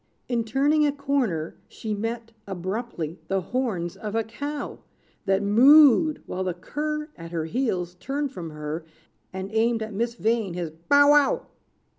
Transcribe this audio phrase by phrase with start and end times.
[0.27, 4.79] In turning a corner, she met Abruptly, the horns of a cow
[5.27, 8.83] That mooed, while the cur, At her heels, turned from her,
[9.31, 11.45] And aimed at Miss Vain his "bow wow."